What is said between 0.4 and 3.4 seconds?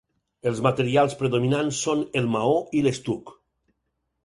Els materials predominants són el maó i l'estuc.